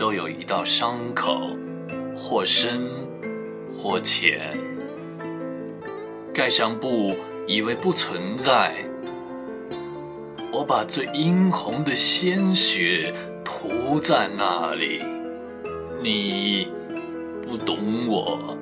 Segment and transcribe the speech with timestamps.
[0.00, 1.54] 都有一道伤口，
[2.16, 2.88] 或深
[3.76, 4.56] 或浅，
[6.32, 7.10] 盖上布，
[7.46, 8.74] 以为不存在。
[10.50, 13.12] 我把最殷红的鲜血
[13.44, 15.02] 涂在那里，
[16.02, 16.68] 你
[17.46, 18.56] 不懂我，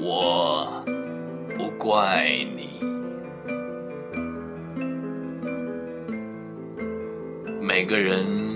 [0.00, 0.84] 我
[1.56, 2.80] 不怪你。
[7.60, 8.55] 每个人。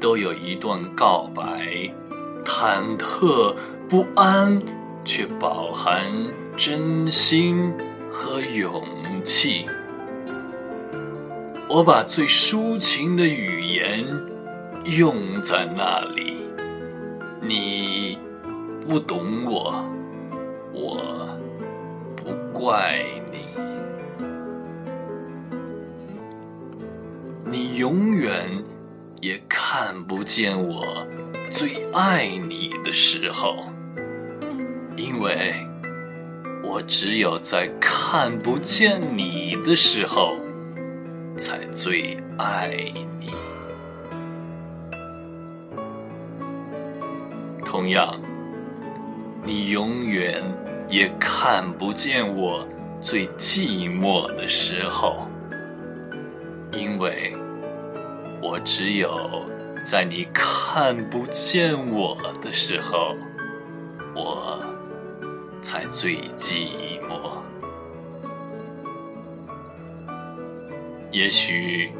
[0.00, 1.92] 都有一段告白，
[2.42, 3.54] 忐忑
[3.86, 4.60] 不安，
[5.04, 6.10] 却饱含
[6.56, 7.70] 真心
[8.10, 8.82] 和勇
[9.22, 9.66] 气。
[11.68, 14.06] 我把最抒情的语言
[14.84, 16.38] 用在那里，
[17.42, 18.18] 你
[18.88, 19.84] 不懂我，
[20.72, 21.28] 我
[22.16, 23.38] 不怪你。
[27.44, 28.62] 你永远
[29.20, 31.06] 也看不见我
[31.50, 33.66] 最爱你的时候，
[34.96, 35.54] 因为
[36.64, 40.36] 我只有在看不见你的时候，
[41.36, 42.70] 才最爱
[43.18, 43.26] 你。
[47.62, 48.18] 同样，
[49.44, 50.42] 你永远
[50.88, 52.66] 也看不见我
[53.02, 55.26] 最寂寞的时候。
[56.72, 57.34] 因为
[58.50, 59.46] 我只有
[59.84, 63.14] 在你看不见我的时候，
[64.12, 64.60] 我
[65.62, 67.38] 才最寂寞。
[71.12, 71.92] 也许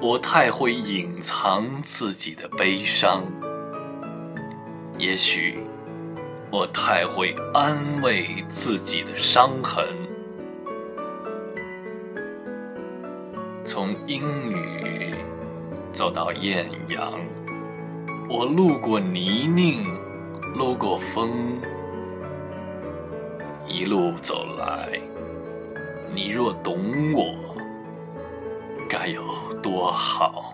[0.00, 3.24] 我太会隐藏自己的悲伤，
[4.96, 5.58] 也许
[6.48, 9.84] 我太会安慰自己的伤痕。
[13.64, 15.16] 从英语
[15.92, 17.20] 走到艳阳，
[18.26, 19.84] 我路过泥泞，
[20.56, 21.60] 路过风，
[23.68, 24.98] 一路走来，
[26.14, 27.34] 你若懂我，
[28.88, 29.22] 该有
[29.62, 30.51] 多好。